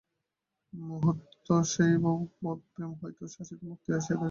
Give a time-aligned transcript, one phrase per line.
[0.73, 4.19] মুহূর্তস্থায়ী ভগবৎ-প্রেমোন্মত্ততা হইতেও শাশ্বতী মুক্তি আসিয়া থাকে।